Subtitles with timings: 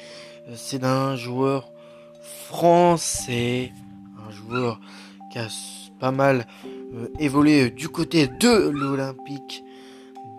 [0.55, 1.71] c'est d'un joueur
[2.23, 3.71] français,
[4.27, 4.81] un joueur
[5.31, 5.49] qui a
[6.01, 6.47] pas mal
[6.95, 9.63] euh, évolué du côté de l'Olympique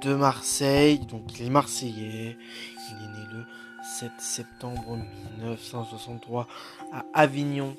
[0.01, 0.97] de Marseille.
[0.97, 2.37] Donc il est marseillais.
[2.89, 3.43] Il est né le
[3.99, 4.97] 7 septembre
[5.37, 6.47] 1963
[6.91, 7.75] à Avignon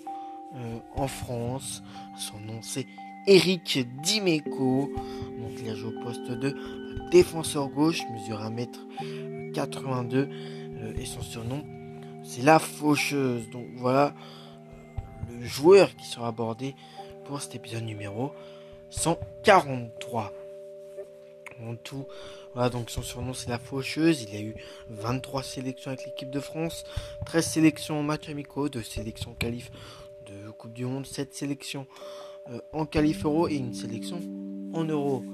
[0.54, 1.82] euh, en France.
[2.16, 2.86] Son nom c'est
[3.26, 4.90] Eric Dimeco.
[5.38, 6.54] Donc il a joué au poste de
[7.10, 11.64] défenseur gauche, mesure 1m82 euh, et son surnom
[12.28, 13.48] c'est la faucheuse.
[13.50, 14.14] Donc voilà
[15.30, 16.74] le joueur qui sera abordé
[17.24, 18.32] pour cet épisode numéro
[18.90, 20.32] 143.
[21.60, 22.06] En tout,
[22.54, 24.22] voilà, donc son surnom c'est la faucheuse.
[24.22, 24.54] Il a eu
[24.90, 26.84] 23 sélections avec l'équipe de France,
[27.26, 29.70] 13 sélections en match amicaux, 2 sélections qualif
[30.26, 32.27] de Coupe du Monde, 7 sélections euh,
[32.72, 34.20] en qualif euro et une sélection
[34.72, 35.24] en euro.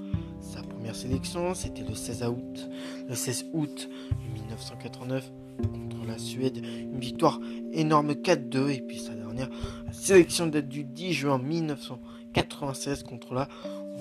[0.41, 2.69] Sa première sélection, c'était le 16 août,
[3.09, 3.89] le 16 août
[4.34, 6.59] 1989 contre la Suède.
[6.59, 7.41] Une victoire
[7.73, 9.48] énorme 4-2 et puis sa dernière
[9.92, 13.48] sélection date du 10 juin 1996 contre la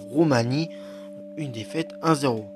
[0.09, 0.69] Roumanie.
[1.37, 2.52] Une défaite 1-0.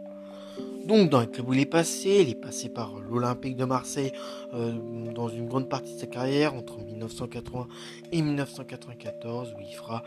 [0.88, 4.13] Donc dans le club où il est passé, il est passé par l'Olympique de Marseille
[4.53, 4.71] euh,
[5.13, 7.67] dans une grande partie de sa carrière entre 1980
[8.13, 10.02] et 1994 où il fera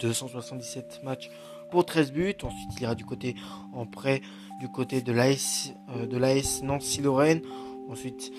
[0.00, 1.30] 277 matchs
[1.70, 2.34] pour 13 buts.
[2.42, 3.36] Ensuite il ira du côté
[3.72, 4.20] en prêt
[4.58, 7.42] du côté de l'AS euh, de l'AS Nancy-Lorraine.
[7.88, 8.32] Ensuite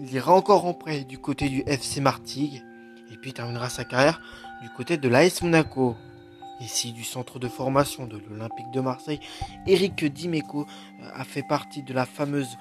[0.00, 2.64] il ira encore en prêt du côté du FC Martigues
[3.12, 4.20] et puis terminera sa carrière
[4.60, 5.94] du côté de l'AS Monaco.
[6.62, 9.18] Ici du centre de formation de l'Olympique de Marseille,
[9.66, 10.60] Eric Dimeco
[11.00, 12.56] euh, a fait partie de la fameuse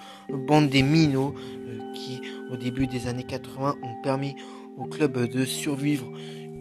[0.47, 2.19] bande des minots euh, qui,
[2.51, 4.35] au début des années 80, ont permis
[4.77, 6.11] au club de survivre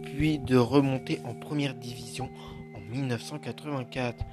[0.03, 2.29] puis de remonter en première division
[2.91, 4.23] 1984.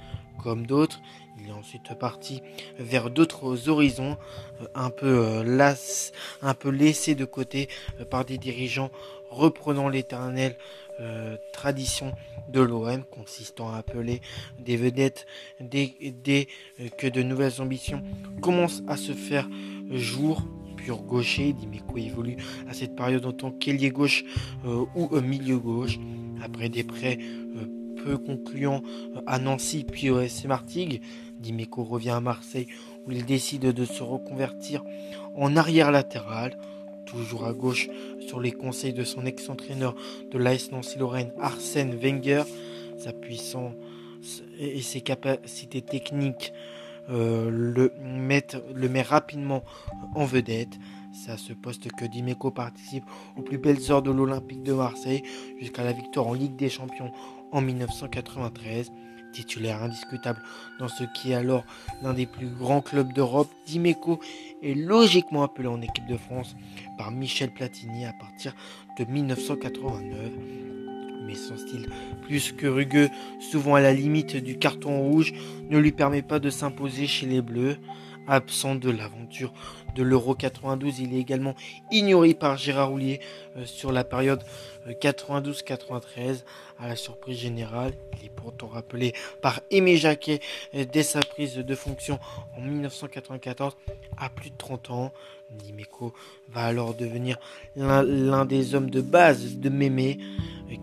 [0.41, 1.01] Comme d'autres,
[1.41, 2.41] il est ensuite parti
[2.77, 4.17] vers d'autres horizons,
[4.61, 7.67] euh, un peu las, un peu laissé de côté
[8.09, 8.89] par des dirigeants
[9.29, 10.55] reprenant l'éternel
[10.99, 12.13] euh, tradition
[12.49, 14.21] de l'OM consistant à appeler
[14.59, 15.27] des vedettes
[15.61, 15.95] dès,
[16.79, 18.03] euh, que de nouvelles ambitions
[18.41, 19.47] commencent à se faire
[19.91, 20.43] jour.
[20.75, 22.37] Pur gaucher, Dimeco évolue
[22.69, 24.23] à cette période en tant qu'ailier gauche
[24.65, 25.99] euh, ou milieu gauche.
[26.41, 27.19] Après des prêts
[28.03, 28.81] peu concluants
[29.27, 31.01] à Nancy puis au SC Martigues,
[31.39, 32.67] Dimeco revient à Marseille
[33.05, 34.83] où il décide de se reconvertir
[35.35, 36.57] en arrière latéral
[37.09, 37.89] toujours à gauche
[38.19, 39.95] sur les conseils de son ex-entraîneur
[40.31, 42.43] de l'AS Nancy-Lorraine, Arsène Wenger.
[42.97, 43.73] Sa puissance
[44.59, 46.53] et ses capacités techniques
[47.09, 48.57] euh, le, mettent,
[49.07, 49.63] rapidement
[50.15, 50.77] en vedette.
[51.13, 53.03] C'est à ce poste que Dimeco participe
[53.37, 55.23] aux plus belles heures de l'Olympique de Marseille
[55.59, 57.11] jusqu'à la victoire en Ligue des Champions
[57.51, 58.91] en 1993
[59.31, 60.41] titulaire indiscutable
[60.79, 61.63] dans ce qui est alors
[62.01, 64.19] l'un des plus grands clubs d'Europe, Dimeco
[64.63, 66.55] est logiquement appelé en équipe de France
[66.97, 68.55] par Michel Platini à partir
[68.97, 70.31] de 1989.
[71.25, 71.89] Mais son style
[72.23, 73.09] plus que rugueux,
[73.39, 75.33] souvent à la limite du carton rouge,
[75.69, 77.77] ne lui permet pas de s'imposer chez les Bleus.
[78.27, 79.53] Absent de l'aventure
[79.99, 81.55] de l'Euro 92, il est également
[81.91, 83.19] ignoré par Gérard Roulier
[83.57, 84.41] euh, sur la période
[84.87, 86.17] 92-93.
[86.17, 86.33] Euh,
[86.79, 90.39] à la surprise générale, il est pourtant rappelé par Aimé Jacquet
[90.73, 92.17] euh, dès sa prise de fonction
[92.57, 93.75] en 1994
[94.17, 95.11] à plus de 30 ans.
[95.65, 96.13] Nimeco
[96.49, 97.37] va alors devenir
[97.75, 100.19] l'un des hommes de base de Mémé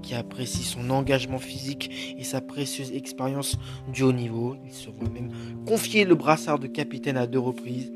[0.03, 3.57] qui apprécie son engagement physique et sa précieuse expérience
[3.93, 4.57] du haut niveau.
[4.65, 5.31] Il se voit même
[5.67, 7.93] confier le brassard de capitaine à deux reprises,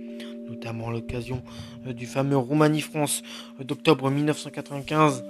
[0.49, 1.43] notamment à l'occasion
[1.87, 3.23] euh, du fameux Roumanie-France
[3.61, 5.25] euh, d'octobre 1995,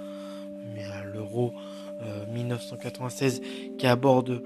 [0.73, 1.53] mais à l'Euro
[2.33, 4.43] 1996 euh, qui aborde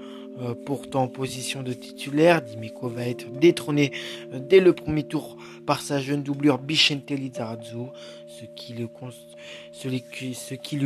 [0.64, 2.42] pourtant en position de titulaire.
[2.42, 3.92] Dimiko va être détrôné
[4.32, 5.36] dès le premier tour
[5.66, 7.86] par sa jeune doublure Bichente Lizarazu,
[8.28, 8.88] ce qui, le,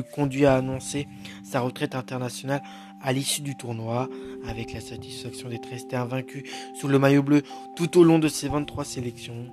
[0.02, 1.06] conduit à annoncer
[1.44, 2.62] sa retraite internationale
[3.02, 4.08] à l'issue du tournoi,
[4.46, 6.44] avec la satisfaction d'être resté invaincu
[6.78, 7.42] sous le maillot bleu
[7.76, 9.46] tout au long de ses 23 sélections.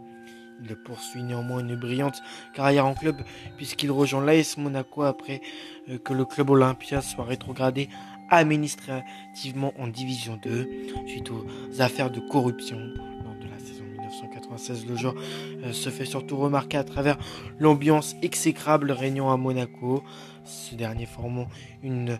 [0.63, 2.19] Il poursuit néanmoins une brillante
[2.55, 3.17] carrière en club
[3.57, 5.41] puisqu'il rejoint l'AS Monaco après
[5.89, 7.89] euh, que le club Olympia soit rétrogradé
[8.29, 10.69] administrativement en Division 2
[11.07, 11.45] suite aux
[11.79, 12.77] affaires de corruption.
[12.77, 15.15] Lors de la saison 1996, le joueur
[15.63, 17.17] euh, se fait surtout remarquer à travers
[17.59, 20.03] l'ambiance exécrable régnant à Monaco,
[20.43, 21.47] ce dernier formant
[21.83, 22.19] une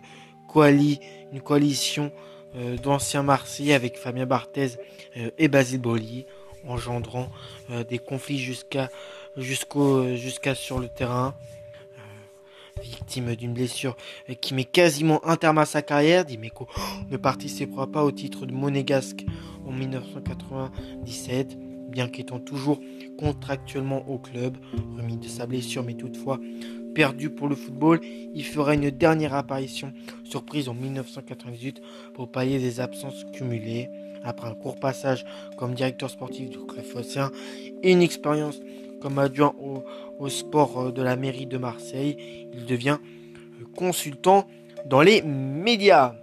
[1.44, 2.12] coalition
[2.56, 4.76] euh, d'anciens Marseillais avec Fabien Barthez
[5.16, 6.26] euh, et Basile Boli,
[6.66, 7.30] engendrant
[7.88, 8.90] des conflits jusqu'à
[9.36, 11.34] jusqu'au jusqu'à sur le terrain.
[12.82, 13.96] Victime d'une blessure
[14.40, 16.68] qui met quasiment un terme à sa carrière, Dimeco
[17.10, 19.24] ne participera pas au titre de monégasque
[19.66, 21.58] en 1997,
[21.90, 22.80] bien qu'étant toujours
[23.18, 24.56] contractuellement au club,
[24.96, 26.38] remis de sa blessure mais toutefois
[26.94, 29.92] perdu pour le football, il fera une dernière apparition
[30.24, 31.80] surprise en 1998
[32.14, 33.88] pour pallier des absences cumulées.
[34.24, 35.24] Après un court passage
[35.56, 37.30] comme directeur sportif du club phocéen
[37.84, 38.60] et une expérience
[39.00, 39.54] comme adjoint
[40.18, 44.46] au, sport euh, de la mairie de Marseille, il devient euh, consultant
[44.86, 46.14] dans les médias.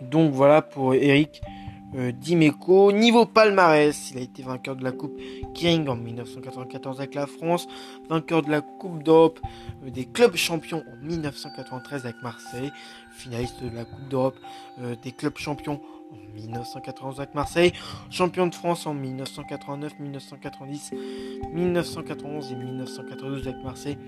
[0.00, 1.40] Donc voilà pour Eric
[1.94, 2.92] euh, Dimeco.
[2.92, 5.18] Niveau palmarès, il a été vainqueur de la Coupe
[5.54, 7.66] King en 1994 avec la France,
[8.08, 9.40] vainqueur de la Coupe d'Europe
[9.86, 12.72] des clubs champions en 1993 avec Marseille,
[13.12, 14.36] finaliste de la Coupe d'Europe
[15.02, 15.80] des clubs champions
[16.14, 17.72] en 1991 avec Marseille,
[18.10, 20.92] champion de France en 1989, 1990,
[21.52, 23.98] 1991 et 1992 avec Marseille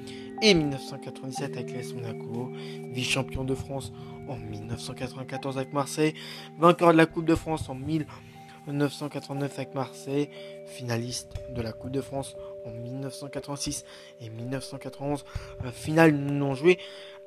[0.43, 2.53] et 1997 avec l'AS Monaco,
[2.93, 3.93] vice-champion de France
[4.29, 6.15] en 1994 avec Marseille,
[6.59, 10.29] vainqueur de la Coupe de France en 1989 avec Marseille,
[10.67, 13.85] finaliste de la Coupe de France en 1986
[14.21, 15.25] et 1991,
[15.73, 16.79] finale non jouée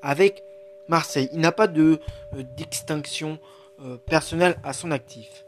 [0.01, 0.43] avec
[0.87, 1.29] Marseille.
[1.31, 1.99] Il n'a pas de
[2.35, 3.39] euh, d'extinction
[3.83, 5.45] euh, personnelle à son actif.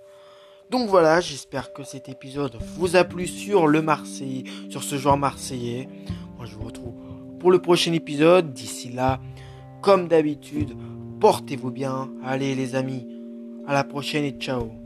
[0.69, 5.17] Donc voilà, j'espère que cet épisode vous a plu sur le Marseille, sur ce joueur
[5.17, 5.89] marseillais.
[6.37, 6.95] Moi je vous retrouve
[7.39, 8.53] pour le prochain épisode.
[8.53, 9.19] D'ici là,
[9.81, 10.77] comme d'habitude,
[11.19, 12.09] portez-vous bien.
[12.23, 13.05] Allez les amis,
[13.67, 14.80] à la prochaine et ciao.